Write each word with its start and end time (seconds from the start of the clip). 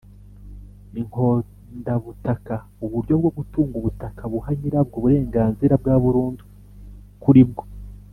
Inkondabutaka: 0.99 2.55
uburyo 2.85 3.13
bwo 3.19 3.31
gutunga 3.37 3.73
ubutaka 3.79 4.21
buha 4.31 4.51
nyirabwo 4.59 4.95
uburenganzira 4.97 5.73
bwa 5.81 5.95
burundu 6.03 6.43
kuri 7.23 7.43
bwo; 7.49 7.63